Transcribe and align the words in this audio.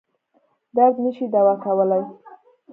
درد 0.75 0.95
نه 1.05 1.11
شي 1.15 1.25
دوا 1.33 1.53
کولای. 1.65 2.03